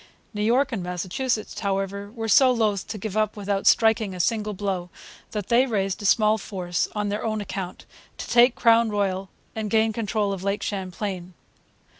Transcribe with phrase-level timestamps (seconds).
[0.33, 4.55] New York and Massachusetts, however, were so loth to give up without striking a single
[4.55, 4.89] blow
[5.29, 7.85] that they raised a small force, on their own account,
[8.17, 11.35] to take Crown Point and gain control of Lake Champlain.